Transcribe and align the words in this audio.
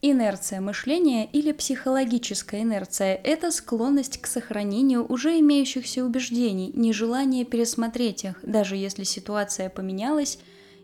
Инерция 0.00 0.60
мышления 0.60 1.26
или 1.26 1.50
психологическая 1.50 2.62
инерция– 2.62 3.20
это 3.24 3.50
склонность 3.50 4.18
к 4.18 4.28
сохранению 4.28 5.04
уже 5.04 5.40
имеющихся 5.40 6.04
убеждений, 6.04 6.70
нежелание 6.72 7.44
пересмотреть 7.44 8.22
их, 8.22 8.36
даже 8.42 8.76
если 8.76 9.02
ситуация 9.02 9.68
поменялась 9.68 10.38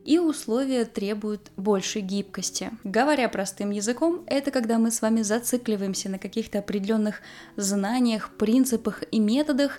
и 0.05 0.19
условия 0.19 0.85
требуют 0.85 1.53
большей 1.57 2.03
гибкости. 2.03 2.73
Говоря 2.83 3.29
простым 3.29 3.71
языком, 3.71 4.25
это 4.27 4.51
когда 4.51 4.79
мы 4.79 4.91
с 4.91 5.01
вами 5.01 5.23
зацикливаемся 5.23 6.09
на 6.09 6.19
каких-то 6.19 6.59
определенных 6.59 7.21
знаниях, 7.55 8.31
принципах 8.37 9.05
и 9.13 9.21
методах 9.21 9.79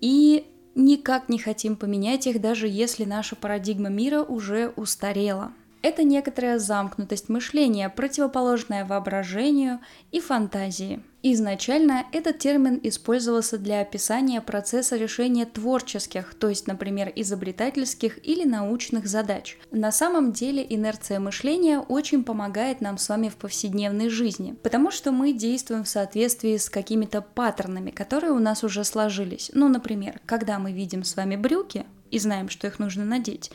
и 0.00 0.46
никак 0.74 1.28
не 1.28 1.38
хотим 1.38 1.76
поменять 1.76 2.26
их, 2.26 2.40
даже 2.40 2.66
если 2.66 3.04
наша 3.04 3.36
парадигма 3.36 3.90
мира 3.90 4.22
уже 4.22 4.72
устарела. 4.74 5.52
Это 5.82 6.02
некоторая 6.02 6.58
замкнутость 6.58 7.28
мышления, 7.30 7.88
противоположная 7.88 8.84
воображению 8.84 9.80
и 10.12 10.20
фантазии. 10.20 11.00
Изначально 11.22 12.06
этот 12.12 12.38
термин 12.38 12.80
использовался 12.82 13.58
для 13.58 13.80
описания 13.80 14.40
процесса 14.40 14.96
решения 14.96 15.44
творческих, 15.44 16.34
то 16.34 16.48
есть, 16.48 16.66
например, 16.66 17.12
изобретательских 17.14 18.26
или 18.26 18.44
научных 18.44 19.06
задач. 19.06 19.58
На 19.70 19.92
самом 19.92 20.32
деле 20.32 20.64
инерция 20.68 21.18
мышления 21.18 21.78
очень 21.78 22.24
помогает 22.24 22.80
нам 22.80 22.96
с 22.96 23.08
вами 23.08 23.28
в 23.28 23.36
повседневной 23.36 24.08
жизни, 24.08 24.54
потому 24.62 24.90
что 24.90 25.12
мы 25.12 25.32
действуем 25.32 25.84
в 25.84 25.88
соответствии 25.88 26.56
с 26.56 26.70
какими-то 26.70 27.20
паттернами, 27.22 27.90
которые 27.90 28.32
у 28.32 28.38
нас 28.38 28.64
уже 28.64 28.84
сложились. 28.84 29.50
Ну, 29.54 29.68
например, 29.68 30.20
когда 30.26 30.58
мы 30.58 30.72
видим 30.72 31.04
с 31.04 31.16
вами 31.16 31.36
брюки 31.36 31.84
и 32.10 32.18
знаем, 32.18 32.48
что 32.48 32.66
их 32.66 32.78
нужно 32.78 33.04
надеть, 33.04 33.50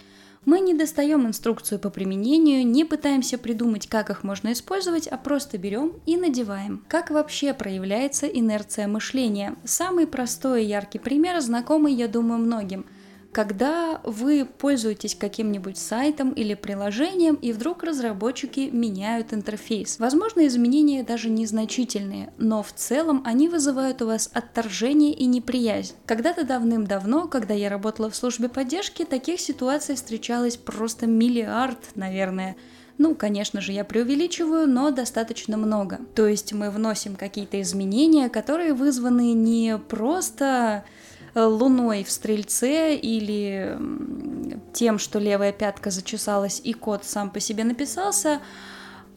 мы 0.46 0.60
не 0.60 0.74
достаем 0.74 1.28
инструкцию 1.28 1.80
по 1.80 1.90
применению, 1.90 2.66
не 2.66 2.86
пытаемся 2.86 3.38
придумать, 3.38 3.88
как 3.88 4.10
их 4.10 4.24
можно 4.24 4.54
использовать, 4.54 5.08
а 5.08 5.18
просто 5.18 5.58
берем 5.58 5.94
и 6.06 6.18
надеваем. 6.18 6.84
Как 6.88 7.10
вообще 7.10 7.54
проявляется 7.54 8.28
инерция 8.28 8.88
мышления? 8.88 9.56
Самый 9.64 10.08
простой 10.08 10.64
и 10.64 10.68
яркий 10.68 11.00
пример, 11.00 11.42
знакомый, 11.42 11.94
я 11.94 12.08
думаю, 12.08 12.40
многим– 12.40 12.86
когда 13.36 14.00
вы 14.06 14.46
пользуетесь 14.46 15.14
каким-нибудь 15.14 15.78
сайтом 15.78 16.32
или 16.32 16.54
приложением, 16.54 17.36
и 17.36 17.52
вдруг 17.52 17.84
разработчики 17.84 18.70
меняют 18.72 19.34
интерфейс. 19.34 20.00
Возможно, 20.00 20.48
изменения 20.48 21.04
даже 21.04 21.30
незначительные, 21.30 22.32
но 22.38 22.64
в 22.64 22.72
целом 22.72 23.22
они 23.26 23.50
вызывают 23.50 24.02
у 24.02 24.06
вас 24.06 24.30
отторжение 24.32 25.14
и 25.14 25.26
неприязнь. 25.26 25.96
Когда-то 26.06 26.46
давным-давно, 26.46 27.28
когда 27.28 27.54
я 27.54 27.68
работала 27.70 28.10
в 28.10 28.16
службе 28.16 28.48
поддержки, 28.48 29.04
таких 29.04 29.42
ситуаций 29.42 29.96
встречалось 29.96 30.56
просто 30.56 31.06
миллиард, 31.06 31.80
наверное. 31.96 32.56
Ну, 32.98 33.16
конечно 33.16 33.60
же, 33.60 33.74
я 33.74 33.84
преувеличиваю, 33.84 34.66
но 34.66 34.92
достаточно 34.92 35.58
много. 35.58 36.00
То 36.16 36.26
есть 36.26 36.54
мы 36.54 36.70
вносим 36.70 37.18
какие-то 37.18 37.62
изменения, 37.62 38.30
которые 38.30 38.74
вызваны 38.74 39.34
не 39.34 39.78
просто 39.78 40.86
луной 41.36 42.04
в 42.04 42.12
стрельце 42.12 42.96
или 42.96 43.78
тем, 44.74 45.00
что 45.00 45.20
левая 45.20 45.52
пятка 45.52 45.92
зачесалась 45.92 46.62
и 46.64 46.74
код 46.74 47.04
сам 47.04 47.30
по 47.30 47.40
себе 47.40 47.64
написался, 47.64 48.40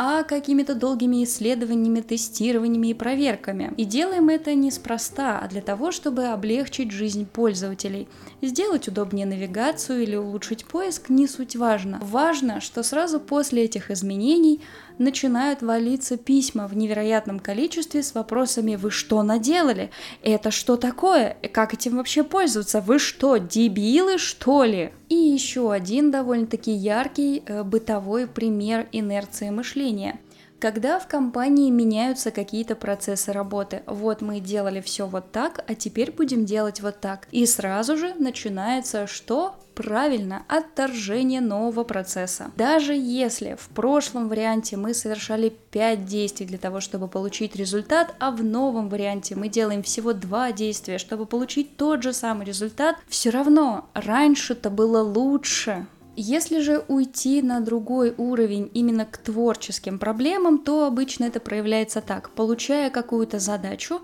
а 0.00 0.22
какими-то 0.22 0.77
долгими 0.77 1.24
исследованиями, 1.24 2.00
тестированиями 2.00 2.89
и 2.89 2.94
проверками. 2.94 3.74
И 3.77 3.84
делаем 3.84 4.28
это 4.28 4.55
неспроста, 4.55 5.41
а 5.41 5.48
для 5.48 5.61
того, 5.61 5.91
чтобы 5.91 6.27
облегчить 6.27 6.92
жизнь 6.92 7.27
пользователей. 7.27 8.06
Сделать 8.41 8.86
удобнее 8.86 9.27
навигацию 9.27 10.05
или 10.05 10.14
улучшить 10.14 10.64
поиск 10.66 11.08
не 11.08 11.27
суть 11.27 11.56
важно. 11.56 11.98
Важно, 12.00 12.61
что 12.61 12.84
сразу 12.84 13.19
после 13.19 13.64
этих 13.64 13.91
изменений 13.91 14.61
начинают 14.99 15.63
валиться 15.63 16.17
письма 16.17 16.67
в 16.67 16.77
невероятном 16.77 17.39
количестве 17.41 18.03
с 18.03 18.15
вопросами 18.15 18.77
«Вы 18.77 18.91
что 18.91 19.23
наделали? 19.23 19.91
Это 20.23 20.51
что 20.51 20.77
такое? 20.77 21.37
Как 21.53 21.75
этим 21.75 21.97
вообще 21.97 22.25
пользоваться? 22.25 22.81
Вы 22.81 22.99
что, 22.99 23.37
дебилы, 23.37 24.19
что 24.19 24.64
ли?» 24.64 24.92
И 25.08 25.14
еще 25.14 25.73
один 25.73 26.11
довольно-таки 26.11 26.73
яркий 26.73 27.42
э, 27.47 27.63
бытовой 27.63 28.27
пример 28.27 28.89
инерции 28.92 29.51
мышления– 29.51 30.20
когда 30.58 30.98
в 30.98 31.07
компании 31.07 31.70
меняются 31.70 32.31
какие-то 32.31 32.75
процессы 32.75 33.33
работы. 33.33 33.83
Вот 33.87 34.20
мы 34.20 34.41
делали 34.41 34.81
все 34.81 35.07
вот 35.07 35.31
так, 35.31 35.64
а 35.69 35.75
теперь 35.75 36.11
будем 36.11 36.45
делать 36.45 36.81
вот 36.81 37.01
так. 37.01 37.29
И 37.31 37.47
сразу 37.47 37.97
же 37.97 38.14
начинается 38.14 39.07
что? 39.07 39.55
Правильно, 39.78 40.42
отторжение 40.48 41.40
нового 41.40 41.84
процесса. 41.84 42.50
Даже 42.56 42.94
если 42.94 43.56
в 43.56 43.68
прошлом 43.68 44.28
варианте 44.28 44.77
мы 44.77 44.92
совершали 44.92 45.50
5 45.50 46.05
действий 46.05 46.46
для 46.46 46.58
того, 46.58 46.80
чтобы 46.80 47.06
получить 47.06 47.55
результат, 47.55 48.12
а 48.18 48.33
в 48.33 48.42
новом 48.42 48.89
варианте 48.89 49.36
мы 49.36 49.48
делаем 49.48 49.84
всего 49.84 50.14
2 50.14 50.50
действия, 50.50 50.98
чтобы 50.98 51.27
получить 51.27 51.77
тот 51.77 52.02
же 52.02 52.12
самый 52.12 52.44
результат, 52.44 52.96
все 53.06 53.30
равно 53.30 53.89
раньше-то 53.94 54.68
было 54.68 55.00
лучше. 55.00 55.86
Если 56.16 56.58
же 56.58 56.84
уйти 56.89 57.40
на 57.42 57.60
другой 57.60 58.12
уровень 58.18 58.68
именно 58.74 59.05
к 59.05 59.18
творческим 59.18 60.00
проблемам, 60.00 60.58
то 60.58 60.86
обычно 60.86 61.27
это 61.27 61.39
проявляется 61.39 62.00
так. 62.00 62.30
Получая 62.30 62.90
какую-то 62.90 63.39
задачу, 63.39 64.02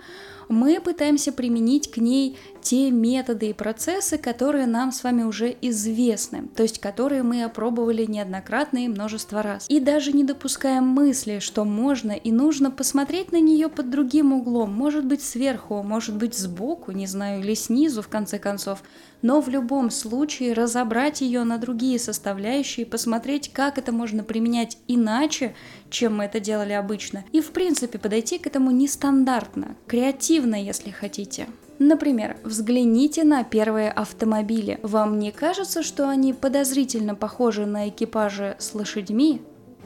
мы 0.48 0.80
пытаемся 0.80 1.32
применить 1.32 1.90
к 1.90 1.98
ней 1.98 2.38
те 2.64 2.90
методы 2.90 3.50
и 3.50 3.52
процессы, 3.52 4.16
которые 4.16 4.66
нам 4.66 4.90
с 4.90 5.04
вами 5.04 5.22
уже 5.22 5.54
известны, 5.60 6.48
то 6.56 6.62
есть 6.62 6.80
которые 6.80 7.22
мы 7.22 7.44
опробовали 7.44 8.06
неоднократно 8.06 8.84
и 8.84 8.88
множество 8.88 9.42
раз. 9.42 9.66
И 9.68 9.80
даже 9.80 10.12
не 10.12 10.24
допускаем 10.24 10.84
мысли, 10.84 11.40
что 11.40 11.64
можно 11.64 12.12
и 12.12 12.32
нужно 12.32 12.70
посмотреть 12.70 13.32
на 13.32 13.40
нее 13.40 13.68
под 13.68 13.90
другим 13.90 14.32
углом, 14.32 14.72
может 14.72 15.04
быть 15.04 15.22
сверху, 15.22 15.82
может 15.82 16.16
быть 16.16 16.34
сбоку, 16.34 16.92
не 16.92 17.06
знаю, 17.06 17.40
или 17.40 17.54
снизу 17.54 18.00
в 18.00 18.08
конце 18.08 18.38
концов, 18.38 18.82
но 19.20 19.40
в 19.40 19.48
любом 19.48 19.90
случае 19.90 20.52
разобрать 20.52 21.20
ее 21.20 21.44
на 21.44 21.58
другие 21.58 21.98
составляющие, 21.98 22.86
посмотреть, 22.86 23.52
как 23.52 23.78
это 23.78 23.92
можно 23.92 24.22
применять 24.22 24.78
иначе, 24.86 25.54
чем 25.90 26.16
мы 26.16 26.24
это 26.24 26.40
делали 26.40 26.72
обычно, 26.72 27.24
и 27.32 27.40
в 27.40 27.52
принципе 27.52 27.98
подойти 27.98 28.38
к 28.38 28.46
этому 28.46 28.70
нестандартно, 28.70 29.76
креативно, 29.86 30.33
если 30.56 30.90
хотите. 30.90 31.46
Например, 31.78 32.36
взгляните 32.44 33.24
на 33.24 33.42
первые 33.42 33.90
автомобили. 33.90 34.78
Вам 34.82 35.18
не 35.18 35.32
кажется, 35.32 35.82
что 35.82 36.08
они 36.08 36.32
подозрительно 36.32 37.14
похожи 37.14 37.66
на 37.66 37.88
экипажи 37.88 38.56
с 38.58 38.74
лошадьми, 38.74 39.42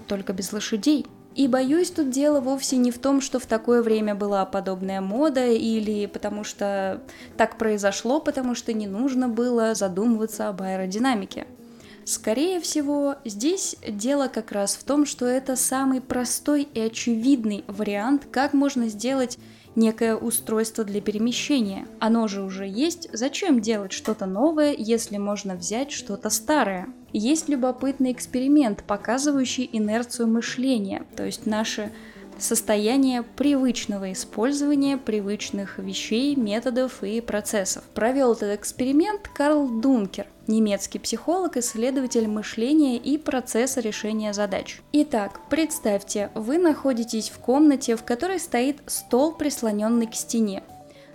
только 0.07 0.33
без 0.33 0.53
лошадей? 0.53 1.07
И 1.35 1.47
боюсь, 1.47 1.91
тут 1.91 2.11
дело 2.11 2.41
вовсе 2.41 2.77
не 2.77 2.91
в 2.91 2.99
том, 2.99 3.21
что 3.21 3.39
в 3.39 3.47
такое 3.47 3.83
время 3.83 4.15
была 4.15 4.45
подобная 4.45 5.01
мода, 5.01 5.47
или 5.47 6.07
потому 6.07 6.43
что 6.43 7.01
так 7.37 7.59
произошло, 7.59 8.21
потому 8.21 8.55
что 8.55 8.73
не 8.73 8.87
нужно 8.87 9.29
было 9.29 9.75
задумываться 9.75 10.49
об 10.49 10.63
аэродинамике. 10.63 11.47
Скорее 12.05 12.59
всего, 12.59 13.17
здесь 13.25 13.77
дело 13.87 14.29
как 14.29 14.51
раз 14.51 14.75
в 14.75 14.83
том, 14.83 15.07
что 15.07 15.27
это 15.27 15.57
самый 15.57 16.01
простой 16.01 16.63
и 16.63 16.81
очевидный 16.81 17.65
вариант, 17.69 18.27
как 18.33 18.55
можно 18.55 18.89
сделать 18.89 19.39
некое 19.78 20.16
устройство 20.16 20.84
для 20.84 21.00
перемещения. 21.00 21.87
Оно 22.00 22.28
же 22.28 22.43
уже 22.43 22.66
есть, 22.69 23.09
зачем 23.12 23.61
делать 23.61 23.93
что-то 23.93 24.27
новое, 24.27 24.75
если 24.77 25.16
можно 25.16 25.55
взять 25.55 25.91
что-то 25.91 26.28
старое? 26.28 26.89
Есть 27.12 27.49
любопытный 27.49 28.12
эксперимент, 28.12 28.84
показывающий 28.84 29.69
инерцию 29.72 30.28
мышления, 30.28 31.06
то 31.17 31.25
есть 31.25 31.47
наше 31.47 31.91
состояние 32.38 33.22
привычного 33.22 34.12
использования 34.12 34.97
привычных 34.97 35.78
вещей, 35.78 36.37
методов 36.37 37.03
и 37.03 37.21
процессов. 37.21 37.83
Провел 37.94 38.33
этот 38.33 38.61
эксперимент 38.61 39.28
Карл 39.28 39.69
Дункер, 39.69 40.27
немецкий 40.49 40.99
психолог, 40.99 41.57
исследователь 41.57 42.27
мышления 42.27 42.97
и 42.97 43.19
процесса 43.19 43.81
решения 43.81 44.33
задач. 44.33 44.81
Итак, 44.93 45.41
представьте, 45.49 46.31
вы 46.35 46.59
находитесь 46.59 47.29
в 47.31 47.39
комнате, 47.39 47.95
в 47.95 48.03
которой 48.03 48.41
стоит 48.41 48.79
стол, 48.87 49.33
прислоненный 49.33 50.06
к 50.06 50.15
стене. 50.15 50.62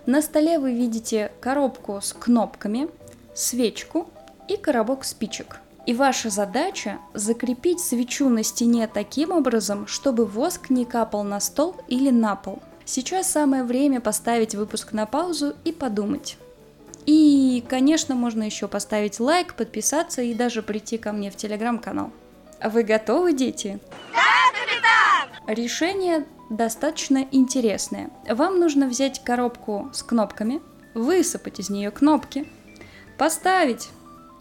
На 0.06 0.22
столе 0.22 0.58
вы 0.58 0.72
видите 0.72 1.32
коробку 1.40 2.00
с 2.00 2.12
кнопками, 2.12 2.88
свечку 3.34 4.08
и 4.48 4.56
коробок 4.56 5.04
спичек. 5.04 5.60
И 5.86 5.92
ваша 5.92 6.30
задача 6.30 6.98
закрепить 7.12 7.80
свечу 7.80 8.28
на 8.28 8.42
стене 8.42 8.86
таким 8.86 9.32
образом, 9.32 9.86
чтобы 9.86 10.24
воск 10.24 10.70
не 10.70 10.86
капал 10.86 11.24
на 11.24 11.40
стол 11.40 11.76
или 11.88 12.10
на 12.10 12.36
пол. 12.36 12.62
Сейчас 12.86 13.30
самое 13.30 13.64
время 13.64 14.00
поставить 14.00 14.54
выпуск 14.54 14.92
на 14.92 15.06
паузу 15.06 15.54
и 15.64 15.72
подумать. 15.72 16.38
И, 17.54 17.60
конечно, 17.60 18.16
можно 18.16 18.42
еще 18.42 18.66
поставить 18.66 19.20
лайк, 19.20 19.54
подписаться 19.54 20.22
и 20.22 20.34
даже 20.34 20.60
прийти 20.60 20.98
ко 20.98 21.12
мне 21.12 21.30
в 21.30 21.36
телеграм-канал. 21.36 22.10
Вы 22.60 22.82
готовы, 22.82 23.32
дети? 23.32 23.78
Да, 24.12 24.18
капитан! 24.58 25.54
Решение 25.56 26.26
достаточно 26.50 27.28
интересное. 27.30 28.10
Вам 28.28 28.58
нужно 28.58 28.88
взять 28.88 29.22
коробку 29.22 29.88
с 29.92 30.02
кнопками, 30.02 30.62
высыпать 30.94 31.60
из 31.60 31.70
нее 31.70 31.92
кнопки, 31.92 32.44
поставить 33.18 33.88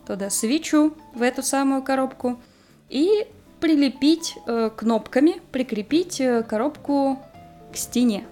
туда 0.08 0.32
свечу 0.32 0.98
в 1.14 1.22
эту 1.22 1.44
самую 1.44 1.84
коробку 1.84 2.42
и 2.90 3.28
прилепить 3.60 4.40
э, 4.48 4.72
кнопками, 4.76 5.40
прикрепить 5.52 6.20
э, 6.20 6.42
коробку 6.42 7.20
к 7.72 7.78
стене. 7.78 8.26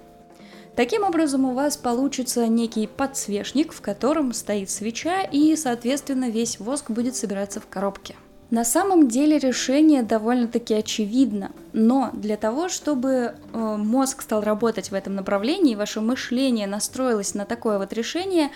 Таким 0.76 1.04
образом, 1.04 1.46
у 1.46 1.54
вас 1.54 1.76
получится 1.76 2.48
некий 2.48 2.88
подсвечник, 2.88 3.74
в 3.74 3.82
котором 3.82 4.34
стоит 4.34 4.70
свеча, 4.70 5.22
и, 5.24 5.56
соответственно, 5.56 6.30
весь 6.30 6.60
воск 6.60 6.90
будет 6.90 7.16
собираться 7.16 7.60
в 7.60 7.68
коробке. 7.68 8.16
На 8.52 8.66
самом 8.66 9.08
деле 9.08 9.38
решение 9.38 10.04
довольно-таки 10.04 10.74
очевидно, 10.74 11.52
но 11.72 12.10
для 12.14 12.36
того, 12.36 12.68
чтобы 12.68 13.10
э, 13.54 13.76
мозг 13.78 14.22
стал 14.22 14.42
работать 14.42 14.92
в 14.92 14.94
этом 14.94 15.16
направлении, 15.16 15.76
ваше 15.76 16.02
мышление 16.02 16.68
настроилось 16.68 17.34
на 17.34 17.46
такое 17.46 17.78
вот 17.78 17.94
решение, 17.94 18.50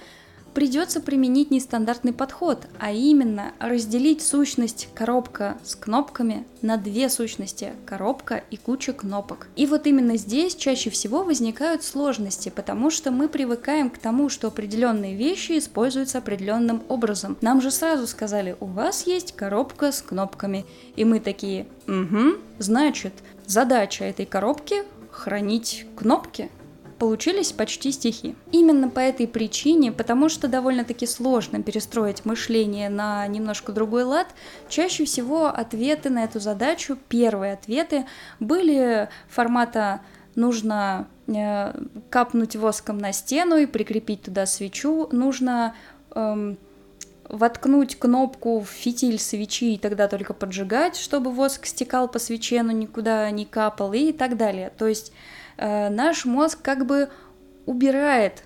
придется 0.55 1.01
применить 1.01 1.51
нестандартный 1.51 2.13
подход, 2.13 2.65
а 2.79 2.91
именно 2.91 3.51
разделить 3.59 4.23
сущность 4.23 4.87
коробка 4.95 5.57
с 5.63 5.75
кнопками 5.75 6.47
на 6.61 6.77
две 6.77 7.09
сущности– 7.09 7.73
коробка 7.85 8.41
и 8.49 8.57
куча 8.57 8.93
кнопок. 8.93 9.47
И 9.57 9.67
вот 9.67 9.85
именно 9.85 10.15
здесь 10.15 10.55
чаще 10.55 10.89
всего 10.89 11.23
возникают 11.23 11.83
сложности, 11.83 12.49
потому 12.49 12.89
что 12.89 13.11
мы 13.11 13.27
привыкаем 13.27 13.89
к 13.89 13.97
тому, 13.97 14.29
что 14.29 14.47
определенные 14.47 15.15
вещи 15.15 15.59
используются 15.59 16.19
определенным 16.19 16.81
образом. 16.87 17.37
Нам 17.41 17.61
же 17.61 17.69
сразу 17.69 18.07
сказали, 18.07 18.55
у 18.61 18.65
вас 18.65 19.05
есть 19.05 19.35
коробка 19.35 19.91
с 19.91 20.01
кнопками. 20.01 20.65
И 20.95 21.03
мы 21.03 21.19
такие, 21.19 21.67
угу, 21.85 22.39
значит, 22.59 23.13
задача 23.45 24.05
этой 24.05 24.25
коробки– 24.25 24.83
хранить 25.11 25.85
кнопки 25.95 26.49
получились 26.97 27.51
почти 27.51 27.91
стихи. 27.91 28.35
Именно 28.51 28.89
по 28.89 28.99
этой 28.99 29.27
причине, 29.27 29.91
потому 29.91 30.29
что 30.29 30.47
довольно-таки 30.47 31.05
сложно 31.05 31.61
перестроить 31.61 32.25
мышление 32.25 32.89
на 32.89 33.25
немножко 33.27 33.71
другой 33.71 34.03
лад, 34.03 34.27
чаще 34.69 35.05
всего 35.05 35.47
ответы 35.47 36.09
на 36.09 36.23
эту 36.23 36.39
задачу, 36.39 36.97
первые 37.09 37.53
ответы, 37.53 38.05
были 38.39 39.09
формата 39.29 40.01
нужно 40.35 41.07
э, 41.27 41.73
капнуть 42.09 42.55
воском 42.55 42.97
на 42.97 43.11
стену 43.13 43.57
и 43.57 43.65
прикрепить 43.65 44.23
туда 44.23 44.45
свечу, 44.45 45.07
нужно 45.11 45.75
эм, 46.13 46.57
воткнуть 47.29 47.97
кнопку 47.97 48.59
в 48.59 48.67
фитиль 48.67 49.19
свечи 49.19 49.73
и 49.73 49.77
тогда 49.77 50.07
только 50.07 50.33
поджигать, 50.33 50.95
чтобы 50.95 51.31
воск 51.31 51.65
стекал 51.65 52.07
по 52.07 52.19
свече, 52.19 52.63
но 52.63 52.71
никуда 52.71 53.29
не 53.31 53.45
капал 53.45 53.93
и 53.93 54.11
так 54.11 54.37
далее. 54.37 54.71
То 54.77 54.87
есть 54.87 55.11
наш 55.57 56.25
мозг 56.25 56.59
как 56.61 56.85
бы 56.85 57.09
убирает 57.65 58.43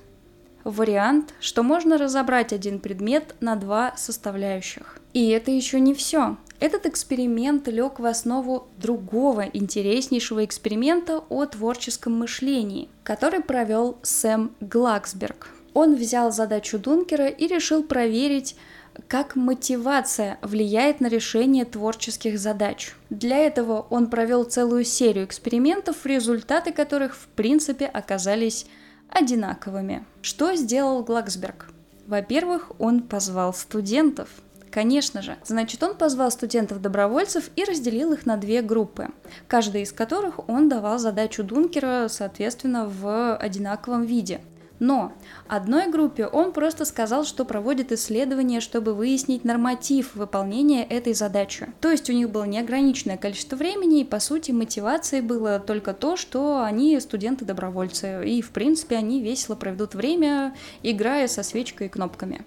вариант, 0.64 1.34
что 1.40 1.64
можно 1.64 1.98
разобрать 1.98 2.54
один 2.54 2.80
предмет 2.80 3.36
на 3.40 3.56
два 3.56 3.94
составляющих. 3.98 5.00
И 5.14 5.30
это 5.30 5.52
еще 5.52 5.80
не 5.80 5.94
все. 5.94 6.38
Этот 6.60 6.86
эксперимент 6.86 7.68
лег 7.70 8.00
в 8.00 8.06
основу 8.06 8.68
другого 8.78 9.46
интереснейшего 9.54 10.44
эксперимента 10.44 11.24
о 11.30 11.46
творческом 11.46 12.20
мышлении, 12.20 12.90
который 13.04 13.42
провел 13.42 13.98
Сэм 14.04 14.52
Глаксберг. 14.60 15.50
Он 15.74 15.96
взял 15.96 16.32
задачу 16.32 16.78
Дункера 16.78 17.28
и 17.28 17.48
решил 17.48 17.84
проверить, 17.84 18.58
как 19.08 19.36
мотивация 19.36 20.38
влияет 20.42 21.00
на 21.00 21.08
решение 21.08 21.66
творческих 21.66 22.40
задач. 22.40 22.96
Для 23.10 23.38
этого 23.38 23.86
он 23.90 24.10
провел 24.10 24.44
целую 24.44 24.84
серию 24.84 25.26
экспериментов, 25.26 26.06
результаты 26.06 26.72
которых 26.72 27.16
в 27.16 27.28
принципе 27.28 27.86
оказались 27.86 28.66
одинаковыми. 29.10 30.06
Что 30.22 30.56
сделал 30.56 31.04
Глаксберг? 31.04 31.68
Во-первых, 32.08 32.72
он 32.80 33.04
позвал 33.04 33.54
студентов. 33.54 34.30
Конечно 34.72 35.22
же. 35.22 35.38
Значит, 35.44 35.82
он 35.82 35.96
позвал 35.96 36.32
студентов-добровольцев 36.32 37.50
и 37.56 37.64
разделил 37.64 38.14
их 38.14 38.26
на 38.26 38.38
две 38.38 38.62
группы, 38.62 39.08
каждой 39.48 39.82
из 39.82 39.92
которых 39.92 40.48
он 40.48 40.70
давал 40.70 41.00
задачу 41.00 41.44
Дункера, 41.44 42.08
соответственно, 42.08 42.86
в 42.86 43.36
одинаковом 43.36 44.04
виде– 44.04 44.42
но 44.80 45.14
одной 45.48 45.90
группе 45.90 46.26
он 46.26 46.52
просто 46.52 46.86
сказал, 46.86 47.26
что 47.26 47.46
проводит 47.46 47.92
исследование, 47.92 48.62
чтобы 48.62 48.94
выяснить 48.94 49.44
норматив 49.44 50.16
выполнения 50.16 50.84
этой 50.84 51.14
задачи. 51.14 51.72
То 51.82 51.92
есть 51.92 52.10
у 52.10 52.14
них 52.14 52.30
было 52.30 52.46
неограниченное 52.46 53.18
количество 53.18 53.56
времени, 53.56 54.02
и 54.02 54.06
по 54.06 54.20
сути 54.20 54.52
мотивацией 54.52 55.22
было 55.22 55.60
только 55.60 55.94
то, 55.94 56.16
что 56.16 56.64
они 56.64 57.00
студенты-добровольцы, 57.00 58.24
и 58.26 58.42
в 58.42 58.52
принципе 58.52 58.96
они 58.96 59.22
весело 59.22 59.56
проведут 59.56 59.96
время, 59.96 60.56
играя 60.84 61.28
со 61.28 61.44
свечкой 61.44 61.88
и 61.88 61.90
кнопками. 61.90 62.46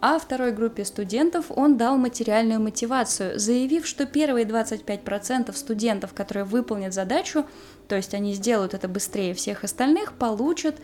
А 0.00 0.20
второй 0.20 0.52
группе 0.52 0.84
студентов 0.84 1.46
он 1.48 1.76
дал 1.76 1.96
материальную 1.96 2.60
мотивацию, 2.60 3.36
заявив, 3.38 3.84
что 3.84 4.06
первые 4.06 4.46
25% 4.46 5.52
студентов, 5.56 6.14
которые 6.14 6.44
выполнят 6.44 6.94
задачу, 6.94 7.44
то 7.88 7.96
есть 7.96 8.14
они 8.14 8.32
сделают 8.34 8.74
это 8.74 8.86
быстрее 8.86 9.34
всех 9.34 9.64
остальных, 9.64 10.12
получат 10.12 10.76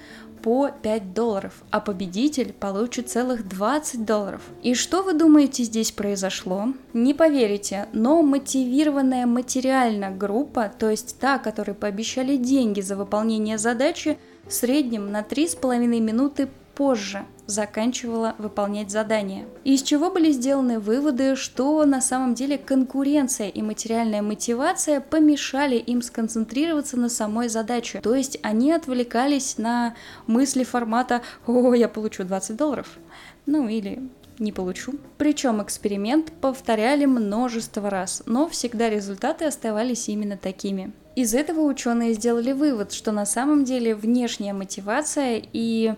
по 0.43 0.69
5 0.69 1.14
долларов, 1.14 1.62
а 1.70 1.81
победитель 1.81 2.52
получит 2.52 3.08
целых 3.08 3.49
20 3.49 4.05
долларов. 4.05 4.43
И 4.62 4.75
что 4.75 5.05
вы 5.05 5.12
думаете 5.12 5.62
здесь 5.62 5.93
произошло? 5.93 6.75
Не 6.93 7.14
поверите, 7.14 7.87
но 7.93 8.20
мотивированная 8.20 9.26
материально 9.26 10.10
группа, 10.10 10.72
то 10.76 10.90
есть 10.90 11.19
та, 11.20 11.38
которой 11.38 11.75
пообещали 11.75 12.37
деньги 12.37 12.81
за 12.81 12.96
выполнение 12.96 13.58
задачи, 13.58 14.19
в 14.46 14.52
среднем 14.52 15.12
на 15.12 15.20
3,5 15.20 15.87
минуты 15.87 16.49
позже 16.74 17.24
заканчивала 17.46 18.34
выполнять 18.38 18.90
задание. 18.90 19.46
Из 19.64 19.82
чего 19.82 20.10
были 20.10 20.30
сделаны 20.30 20.78
выводы, 20.78 21.36
что 21.36 21.84
на 21.84 22.00
самом 22.00 22.34
деле 22.34 22.56
конкуренция 22.58 23.48
и 23.48 23.62
материальная 23.62 24.22
мотивация 24.22 25.00
помешали 25.00 25.76
им 25.76 26.00
сконцентрироваться 26.02 26.96
на 26.96 27.08
самой 27.08 27.48
задаче. 27.48 28.00
То 28.00 28.14
есть 28.14 28.38
они 28.42 28.72
отвлекались 28.72 29.58
на 29.58 29.94
мысли 30.26 30.64
формата 30.64 31.22
«О, 31.46 31.74
я 31.74 31.88
получу 31.88 32.24
20 32.24 32.56
долларов». 32.56 32.98
Ну 33.46 33.68
или 33.68 34.02
не 34.38 34.52
получу. 34.52 34.94
Причем 35.18 35.62
эксперимент 35.62 36.32
повторяли 36.32 37.04
множество 37.04 37.88
раз, 37.90 38.22
но 38.26 38.48
всегда 38.48 38.88
результаты 38.88 39.44
оставались 39.44 40.08
именно 40.08 40.36
такими. 40.36 40.92
Из 41.14 41.34
этого 41.34 41.60
ученые 41.60 42.14
сделали 42.14 42.52
вывод, 42.52 42.92
что 42.92 43.12
на 43.12 43.24
самом 43.24 43.64
деле 43.64 43.94
внешняя 43.94 44.52
мотивация 44.52 45.40
и 45.52 45.94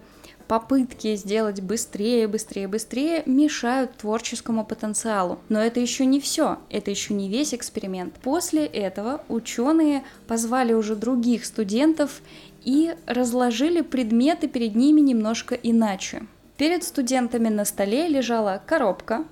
попытки 0.48 1.16
сделать 1.16 1.60
быстрее, 1.60 2.28
быстрее, 2.28 2.68
быстрее 2.68 3.22
мешают 3.26 3.96
творческому 3.96 4.64
потенциалу. 4.64 5.38
Но 5.48 5.60
это 5.60 5.80
еще 5.80 6.06
не 6.06 6.20
все, 6.20 6.58
это 6.70 6.90
еще 6.90 7.14
не 7.14 7.28
весь 7.28 7.54
эксперимент. 7.54 8.14
После 8.22 8.66
этого 8.66 9.22
ученые 9.28 10.04
позвали 10.26 10.72
уже 10.72 10.96
других 10.96 11.44
студентов 11.44 12.20
и 12.64 12.94
разложили 13.06 13.80
предметы 13.80 14.48
перед 14.48 14.74
ними 14.74 15.00
немножко 15.00 15.54
иначе. 15.54 16.26
Перед 16.56 16.84
студентами 16.84 17.48
на 17.48 17.64
столе 17.64 18.08
лежала 18.08 18.62
коробка, 18.66 19.24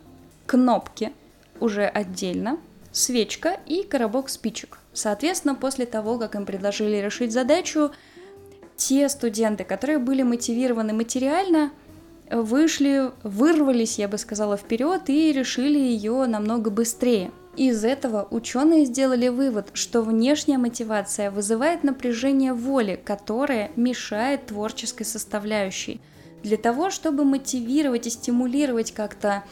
кнопки 0.46 1.12
уже 1.58 1.86
отдельно, 1.86 2.58
свечка 2.92 3.58
и 3.66 3.82
коробок 3.82 4.28
спичек. 4.28 4.78
Соответственно, 4.92 5.54
после 5.54 5.86
того, 5.86 6.18
как 6.18 6.34
им 6.36 6.46
предложили 6.46 6.96
решить 6.96 7.32
задачу, 7.32 7.90
те 8.86 9.08
студенты, 9.08 9.64
которые 9.64 9.98
были 9.98 10.22
мотивированы 10.22 10.92
материально, 10.92 11.72
вышли, 12.30 13.12
вырвались, 13.22 13.98
я 13.98 14.08
бы 14.08 14.18
сказала, 14.18 14.58
вперед 14.58 15.08
и 15.08 15.32
решили 15.32 15.78
ее 15.78 16.26
намного 16.26 16.70
быстрее. 16.70 17.30
Из 17.56 17.82
этого 17.82 18.28
ученые 18.30 18.84
сделали 18.84 19.28
вывод, 19.28 19.68
что 19.72 20.02
внешняя 20.02 20.58
мотивация 20.58 21.30
вызывает 21.30 21.82
напряжение 21.82 22.52
воли, 22.52 23.00
которое 23.02 23.70
мешает 23.74 24.46
творческой 24.46 25.04
составляющей. 25.04 26.02
Для 26.42 26.58
того, 26.58 26.90
чтобы 26.90 27.24
мотивировать 27.24 28.06
и 28.06 28.10
стимулировать 28.10 28.92
как-то 28.92 29.44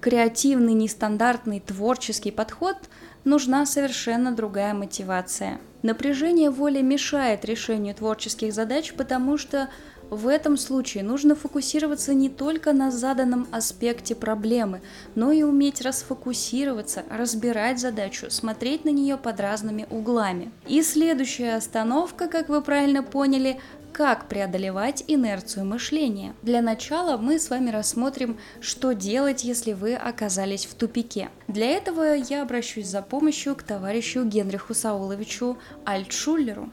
креативный, 0.00 0.74
нестандартный 0.74 1.58
творческий 1.58 2.30
подход, 2.30 2.76
нужна 3.24 3.66
совершенно 3.66 4.30
другая 4.30 4.74
мотивация. 4.74 5.58
Напряжение 5.86 6.50
воли 6.50 6.82
мешает 6.82 7.44
решению 7.44 7.94
творческих 7.94 8.52
задач, 8.52 8.92
потому 8.92 9.38
что 9.38 9.68
в 10.10 10.28
этом 10.28 10.56
случае 10.56 11.02
нужно 11.02 11.34
фокусироваться 11.34 12.14
не 12.14 12.28
только 12.28 12.72
на 12.72 12.90
заданном 12.90 13.48
аспекте 13.50 14.14
проблемы, 14.14 14.80
но 15.14 15.32
и 15.32 15.42
уметь 15.42 15.80
расфокусироваться, 15.80 17.04
разбирать 17.10 17.80
задачу, 17.80 18.30
смотреть 18.30 18.84
на 18.84 18.90
нее 18.90 19.16
под 19.16 19.40
разными 19.40 19.86
углами. 19.90 20.52
И 20.66 20.82
следующая 20.82 21.56
остановка, 21.56 22.28
как 22.28 22.48
вы 22.48 22.62
правильно 22.62 23.02
поняли, 23.02 23.58
как 23.96 24.28
преодолевать 24.28 25.04
инерцию 25.06 25.64
мышления. 25.64 26.34
Для 26.42 26.60
начала 26.60 27.16
мы 27.16 27.38
с 27.38 27.48
вами 27.48 27.70
рассмотрим, 27.70 28.38
что 28.60 28.92
делать, 28.92 29.42
если 29.42 29.72
вы 29.72 29.94
оказались 29.94 30.66
в 30.66 30.74
тупике. 30.74 31.30
Для 31.48 31.70
этого 31.70 32.14
я 32.14 32.42
обращусь 32.42 32.88
за 32.88 33.00
помощью 33.00 33.56
к 33.56 33.62
товарищу 33.62 34.24
Генриху 34.24 34.74
Сауловичу 34.74 35.56
Альтшуллеру, 35.86 36.70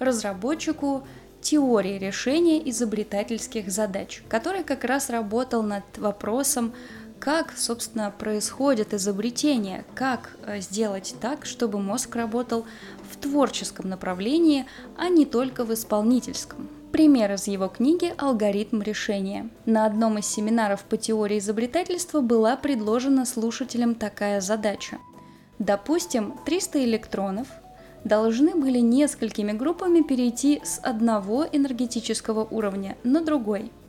разработчику 0.00 1.06
теории 1.46 1.96
решения 1.96 2.68
изобретательских 2.70 3.70
задач, 3.70 4.22
который 4.28 4.64
как 4.64 4.82
раз 4.82 5.10
работал 5.10 5.62
над 5.62 5.84
вопросом, 5.96 6.72
как, 7.20 7.56
собственно, 7.56 8.10
происходит 8.10 8.92
изобретение, 8.92 9.84
как 9.94 10.36
э, 10.44 10.60
сделать 10.60 11.14
так, 11.20 11.46
чтобы 11.46 11.78
мозг 11.78 12.16
работал 12.16 12.66
в 13.08 13.16
творческом 13.16 13.88
направлении, 13.88 14.66
а 14.96 15.08
не 15.08 15.24
только 15.24 15.64
в 15.64 15.72
исполнительском. 15.72 16.68
Пример 16.90 17.32
из 17.32 17.46
его 17.46 17.68
книги 17.68 18.12
«Алгоритм 18.18 18.82
решения». 18.82 19.48
На 19.66 19.86
одном 19.86 20.18
из 20.18 20.26
семинаров 20.26 20.82
по 20.82 20.96
теории 20.96 21.38
изобретательства 21.38 22.20
была 22.22 22.56
предложена 22.56 23.24
слушателям 23.24 23.94
такая 23.94 24.40
задача. 24.40 24.98
Допустим, 25.60 26.34
300 26.44 26.84
электронов 26.84 27.46
должны 28.04 28.54
были 28.54 28.78
несколькими 28.78 29.52
группами 29.52 30.02
перейти 30.02 30.60
с 30.64 30.80
одного 30.82 31.46
энергетического 31.50 32.44
уровня 32.44 32.96
на 33.04 33.20
другой– 33.20 33.70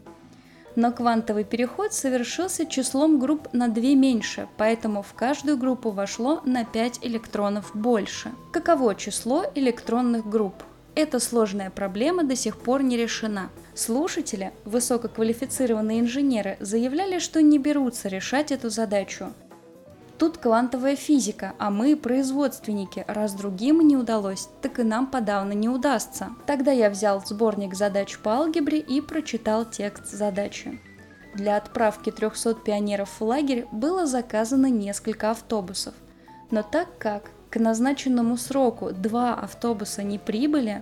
но 0.77 0.91
квантовый 0.91 1.43
переход 1.43 1.91
совершился 1.91 2.67
числом 2.67 3.17
групп 3.17 3.51
на 3.51 3.67
2 3.67 3.95
меньше, 3.95 4.47
поэтому 4.57 5.01
в 5.01 5.15
каждую 5.15 5.57
группу 5.57 5.89
вошло 5.89 6.39
на 6.45 6.65
5 6.65 6.99
электронов 7.01 7.71
больше. 7.73 8.31
Каково 8.53 8.93
число 8.93 9.43
электронных 9.55 10.29
групп? 10.29 10.53
Эта 10.93 11.19
сложная 11.19 11.71
проблема 11.71 12.23
до 12.23 12.35
сих 12.35 12.59
пор 12.59 12.83
не 12.83 12.95
решена. 12.95 13.49
Слушатели, 13.73 14.51
высококвалифицированные 14.65 15.99
инженеры, 15.99 16.57
заявляли, 16.59 17.17
что 17.17 17.41
не 17.41 17.57
берутся 17.57 18.07
решать 18.07 18.51
эту 18.51 18.69
задачу. 18.69 19.33
Тут 20.17 20.39
квантовая 20.39 20.95
физика, 20.95 21.53
а 21.59 21.69
мы 21.69 21.95
производственники. 21.95 23.05
Раз 23.07 23.33
другим 23.33 23.87
не 23.87 23.95
удалось, 23.95 24.49
так 24.63 24.79
и 24.79 24.83
нам 24.83 25.05
подавно 25.05 25.53
не 25.53 25.69
удастся. 25.69 26.29
Тогда 26.47 26.71
я 26.71 26.89
взял 26.89 27.23
сборник 27.23 27.75
задач 27.75 28.17
по 28.17 28.31
алгебре 28.31 28.79
и 28.79 28.99
прочитал 28.99 29.63
текст 29.63 30.09
задачи. 30.09 30.79
Для 31.35 31.55
отправки 31.55 32.11
300 32.11 32.55
пионеров 32.55 33.19
в 33.19 33.23
лагерь 33.23 33.67
было 33.71 34.07
заказано 34.07 34.67
несколько 34.71 35.29
автобусов. 35.29 35.93
Но 36.49 36.63
так 36.63 36.87
как 36.97 37.29
к 37.51 37.59
назначенному 37.59 38.37
сроку 38.37 38.91
два 38.91 39.35
автобуса 39.35 40.01
не 40.01 40.17
прибыли, 40.17 40.81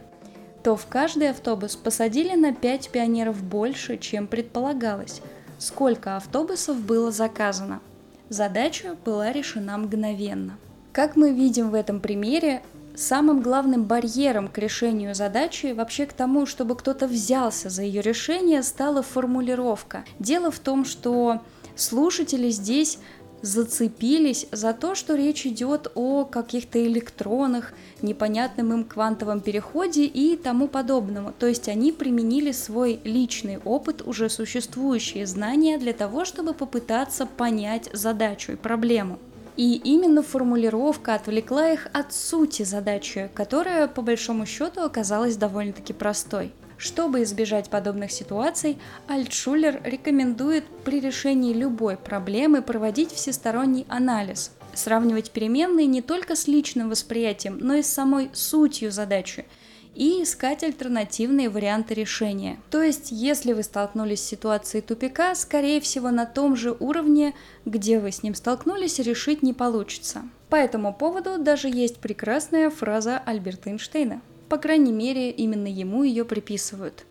то 0.64 0.78
в 0.78 0.88
каждый 0.88 1.32
автобус 1.32 1.76
посадили 1.76 2.36
на 2.36 2.54
5 2.54 2.90
пионеров 2.90 3.44
больше, 3.44 3.98
чем 3.98 4.28
предполагалось. 4.28 5.22
Сколько 5.60 6.16
автобусов 6.16 6.80
было 6.80 7.12
заказано? 7.12 7.82
Задача 8.30 8.96
была 9.06 9.32
решена 9.32 9.78
мгновенно. 9.78 10.58
Как 10.92 11.16
мы 11.16 11.32
видим 11.32 11.70
в 11.70 11.76
этом 11.76 12.00
примере, 12.00 12.64
самым 12.96 13.42
главным 13.42 13.84
барьером 13.84 14.48
к 14.48 14.58
решению 14.58 15.14
задачи, 15.14 15.74
вообще 15.74 16.08
к 16.08 16.14
тому, 16.14 16.48
чтобы 16.48 16.76
кто-то 16.76 17.08
взялся 17.08 17.70
за 17.70 17.84
ее 17.84 18.02
решение, 18.02 18.64
стала 18.64 19.04
формулировка. 19.04 20.06
Дело 20.18 20.50
в 20.50 20.58
том, 20.58 20.86
что 20.86 21.42
слушатели 21.76 22.50
здесь 22.50 22.98
зацепились 23.46 24.48
за 24.52 24.74
то, 24.74 24.96
что 24.96 25.16
речь 25.16 25.46
идет 25.46 25.92
о 25.96 26.26
каких-то 26.26 26.84
электронах, 26.86 27.74
непонятном 28.02 28.74
им 28.74 28.84
квантовом 28.84 29.40
переходе 29.40 30.06
и 30.06 30.36
тому 30.36 30.68
подобному. 30.68 31.32
То 31.38 31.48
есть 31.48 31.70
они 31.70 31.92
применили 31.92 32.52
свой 32.52 33.00
личный 33.04 33.60
опыт, 33.60 34.02
уже 34.06 34.30
существующие 34.30 35.28
знания 35.28 35.78
для 35.78 35.94
того, 35.94 36.26
чтобы 36.26 36.54
попытаться 36.54 37.26
понять 37.26 37.90
задачу 37.94 38.54
и 38.54 38.56
проблему. 38.56 39.20
И 39.58 39.76
именно 39.76 40.22
формулировка 40.22 41.14
отвлекла 41.14 41.70
их 41.72 41.88
от 41.94 42.14
сути 42.14 42.64
задачи, 42.64 43.30
которая 43.34 43.88
по 43.88 44.02
большому 44.02 44.46
счету 44.46 44.82
оказалась 44.82 45.38
довольно-таки 45.38 45.94
простой. 45.94 46.52
Чтобы 46.78 47.24
избежать 47.24 47.70
подобных 47.70 48.12
ситуаций, 48.12 48.78
Альтшулер 49.08 49.82
рекомендует 49.84 50.66
при 50.84 51.00
решении 51.00 51.54
любой 51.54 51.98
проблемы 51.98 52.62
проводить 52.62 53.12
всесторонний 53.12 53.86
анализ, 53.90 54.52
сравнивать 54.74 55.32
переменные 55.32 55.88
не 55.88 56.02
только 56.02 56.36
с 56.36 56.48
личным 56.48 56.90
восприятием, 56.90 57.58
но 57.60 57.76
и 57.76 57.82
с 57.82 57.88
самой 57.88 58.30
сутью 58.34 58.92
задачи 58.92 59.46
и 59.96 60.24
искать 60.24 60.62
альтернативные 60.62 61.50
варианты 61.50 61.94
решения. 61.94 62.60
То 62.70 62.84
есть, 62.84 63.12
если 63.12 63.54
вы 63.54 63.64
столкнулись 63.64 64.22
с 64.22 64.28
ситуацией 64.28 64.82
тупика, 64.82 65.34
скорее 65.36 65.80
всего 65.80 66.12
на 66.12 66.26
том 66.26 66.58
же 66.58 66.76
уровне, 66.78 67.34
где 67.64 68.00
вы 68.00 68.12
с 68.12 68.22
ним 68.22 68.36
столкнулись, 68.36 69.00
решить 69.00 69.42
не 69.42 69.54
получится. 69.54 70.24
По 70.50 70.58
этому 70.58 70.94
поводу 70.94 71.38
даже 71.38 71.70
есть 71.70 72.00
прекрасная 72.00 72.70
фраза 72.70 73.22
Альберта 73.26 73.70
Эйнштейна– 73.70 74.22
по 74.50 74.58
крайней 74.58 74.92
мере, 74.92 75.32
именно 75.32 75.68
ему 75.68 76.04
ее 76.04 76.26
приписывают. 76.26 77.06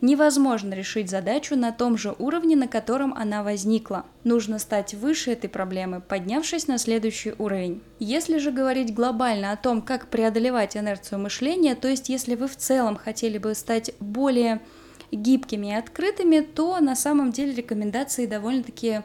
Невозможно 0.00 0.74
решить 0.74 1.08
задачу 1.08 1.56
на 1.56 1.72
том 1.72 1.96
же 1.96 2.14
уровне, 2.18 2.56
на 2.56 2.68
котором 2.68 3.14
она 3.14 3.42
возникла. 3.42 4.04
Нужно 4.22 4.58
стать 4.58 4.92
выше 4.92 5.30
этой 5.30 5.48
проблемы, 5.48 6.02
поднявшись 6.02 6.66
на 6.66 6.76
следующий 6.76 7.32
уровень. 7.38 7.80
Если 8.00 8.36
же 8.36 8.50
говорить 8.50 8.92
глобально 8.92 9.52
о 9.52 9.56
том, 9.56 9.80
как 9.80 10.08
преодолевать 10.08 10.76
инерцию 10.76 11.20
мышления, 11.20 11.74
то 11.74 11.88
есть 11.88 12.10
если 12.10 12.34
вы 12.34 12.48
в 12.48 12.56
целом 12.56 12.96
хотели 12.96 13.38
бы 13.38 13.54
стать 13.54 13.92
более 13.98 14.60
гибкими 15.10 15.68
и 15.68 15.74
открытыми, 15.74 16.40
то 16.40 16.78
на 16.80 16.96
самом 16.96 17.32
деле 17.32 17.54
рекомендации 17.54 18.26
довольно-таки 18.26 19.00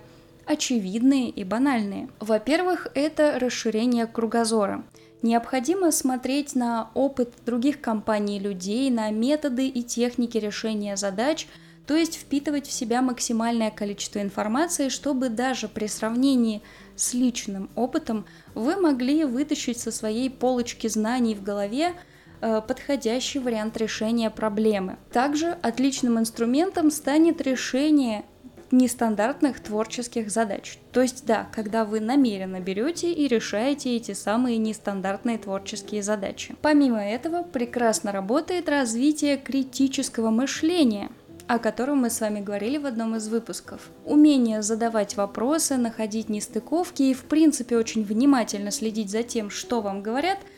очевидные 0.45 1.29
и 1.29 1.45
банальные. 1.45 2.09
Во-первых, 2.19 2.87
это 2.93 3.39
расширение 3.39 4.05
кругозора– 4.05 4.83
Необходимо 5.21 5.91
смотреть 5.91 6.55
на 6.55 6.91
опыт 6.93 7.33
других 7.45 7.81
компаний 7.81 8.39
людей, 8.39 8.89
на 8.89 9.11
методы 9.11 9.67
и 9.67 9.83
техники 9.83 10.37
решения 10.37 10.95
задач, 10.95 11.47
то 11.85 11.95
есть 11.95 12.15
впитывать 12.15 12.67
в 12.67 12.71
себя 12.71 13.01
максимальное 13.01 13.71
количество 13.71 14.21
информации, 14.21 14.89
чтобы 14.89 15.29
даже 15.29 15.67
при 15.67 15.87
сравнении 15.87 16.61
с 16.95 17.13
личным 17.13 17.69
опытом 17.75 18.25
вы 18.53 18.75
могли 18.75 19.25
вытащить 19.25 19.79
со 19.79 19.91
своей 19.91 20.29
полочки 20.29 20.87
знаний 20.87 21.35
в 21.35 21.43
голове 21.43 21.93
э, 22.41 22.61
подходящий 22.65 23.39
вариант 23.39 23.75
решения 23.75 24.29
проблемы. 24.29 24.97
Также 25.11 25.57
отличным 25.63 26.19
инструментом 26.19 26.91
станет 26.91 27.41
решение 27.41 28.23
нестандартных 28.71 29.59
творческих 29.59 30.29
задач. 30.29 30.77
То 30.91 31.01
есть, 31.01 31.25
да, 31.25 31.47
когда 31.53 31.85
вы 31.85 31.99
намеренно 31.99 32.59
берете 32.59 33.11
и 33.11 33.27
решаете 33.27 33.95
эти 33.95 34.13
самые 34.13 34.57
нестандартные 34.57 35.37
творческие 35.37 36.03
задачи. 36.03 36.55
Помимо 36.61 37.03
этого, 37.03 37.43
прекрасно 37.43 38.11
работает 38.11 38.69
развитие 38.69 39.37
критического 39.37 40.29
мышления, 40.29 41.09
о 41.47 41.57
котором 41.57 41.99
мы 41.99 42.09
с 42.09 42.21
вами 42.21 42.41
говорили 42.41 42.77
в 42.77 42.85
одном 42.85 43.15
из 43.15 43.27
выпусков. 43.27 43.89
Умение 44.05 44.61
задавать 44.61 45.17
вопросы, 45.17 45.77
находить 45.77 46.29
нестыковки 46.29 47.03
и, 47.03 47.13
в 47.13 47.23
принципе, 47.23 47.77
очень 47.77 48.03
внимательно 48.03 48.71
следить 48.71 49.09
за 49.09 49.23
тем, 49.23 49.49
что 49.49 49.81
вам 49.81 50.03
говорят– 50.03 50.39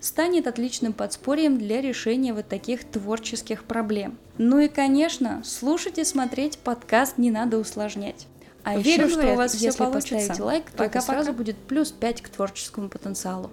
станет 0.00 0.46
отличным 0.46 0.92
подспорьем 0.92 1.58
для 1.58 1.80
решения 1.80 2.32
вот 2.32 2.48
таких 2.48 2.84
творческих 2.84 3.64
проблем. 3.64 4.18
Ну 4.38 4.58
и, 4.58 4.68
конечно, 4.68 5.42
слушать 5.44 5.98
и 5.98 6.04
смотреть 6.04 6.58
подкаст 6.58 7.18
не 7.18 7.30
надо 7.30 7.58
усложнять. 7.58 8.26
А 8.64 8.76
Верю, 8.76 9.06
еще, 9.06 9.20
что 9.20 9.32
у 9.32 9.36
вас 9.36 9.54
все 9.54 9.72
получится. 9.72 10.14
Поставите 10.14 10.42
лайк, 10.42 10.70
то 10.70 10.84
это 10.84 11.00
сразу 11.00 11.32
будет 11.32 11.56
плюс 11.56 11.92
5 11.92 12.22
к 12.22 12.28
творческому 12.28 12.88
потенциалу. 12.88 13.50